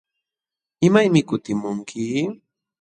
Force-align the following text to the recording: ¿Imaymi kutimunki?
¿Imaymi 0.87 1.21
kutimunki? 1.29 2.01